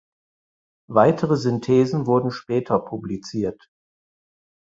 Weitere 0.89 1.37
Synthesen 1.37 2.07
wurden 2.07 2.31
später 2.31 2.79
publiziert. 2.79 3.69